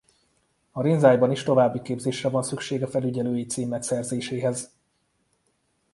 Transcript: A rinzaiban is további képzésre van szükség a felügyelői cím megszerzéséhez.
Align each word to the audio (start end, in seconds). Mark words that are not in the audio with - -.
A 0.71 0.81
rinzaiban 0.81 1.31
is 1.31 1.43
további 1.43 1.81
képzésre 1.81 2.29
van 2.29 2.43
szükség 2.43 2.83
a 2.83 2.87
felügyelői 2.87 3.45
cím 3.45 3.69
megszerzéséhez. 3.69 4.73